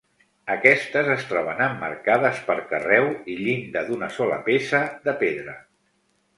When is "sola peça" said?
4.19-4.85